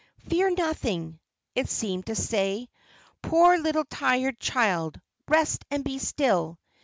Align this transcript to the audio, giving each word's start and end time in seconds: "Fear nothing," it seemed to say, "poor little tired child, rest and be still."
"Fear 0.27 0.55
nothing," 0.57 1.19
it 1.53 1.69
seemed 1.69 2.07
to 2.07 2.15
say, 2.15 2.69
"poor 3.21 3.55
little 3.59 3.85
tired 3.85 4.39
child, 4.39 4.99
rest 5.27 5.63
and 5.69 5.83
be 5.83 5.99
still." 5.99 6.57